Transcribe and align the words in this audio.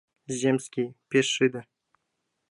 Земский— 0.39 0.87
пеш 1.09 1.27
шыде. 1.35 1.61